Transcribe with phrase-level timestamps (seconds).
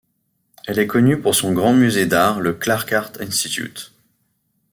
[0.65, 3.91] Elle est connue pour son grand musée d'art, le Clark Art Institute.